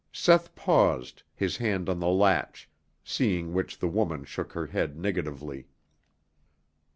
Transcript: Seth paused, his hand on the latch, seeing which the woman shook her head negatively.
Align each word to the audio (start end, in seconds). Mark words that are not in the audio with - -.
Seth 0.11 0.55
paused, 0.55 1.21
his 1.35 1.57
hand 1.57 1.87
on 1.87 1.99
the 1.99 2.07
latch, 2.07 2.67
seeing 3.03 3.53
which 3.53 3.77
the 3.77 3.87
woman 3.87 4.23
shook 4.25 4.51
her 4.53 4.65
head 4.65 4.97
negatively. 4.97 5.67